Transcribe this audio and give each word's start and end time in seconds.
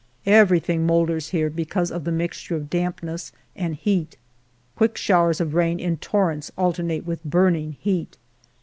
Everything 0.25 0.83
moulders 0.83 1.29
here 1.29 1.47
because 1.47 1.91
of 1.91 2.05
the 2.05 2.11
mixture 2.11 2.55
of 2.55 2.71
dampness 2.71 3.31
and 3.55 3.75
heat. 3.75 4.17
Quick 4.75 4.97
showers 4.97 5.39
of 5.39 5.53
rain 5.53 5.79
in 5.79 5.97
torrents 5.97 6.51
alternate 6.57 7.05
with 7.05 7.23
burning 7.23 7.73
heat. 7.79 8.17